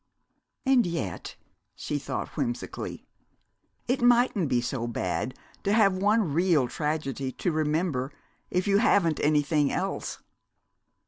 [0.65, 1.35] "And yet,"
[1.75, 3.05] she thought whimsically,
[3.87, 8.11] "it mightn't be so bad to have one real tragedy to remember,
[8.49, 10.17] if you haven't anything else!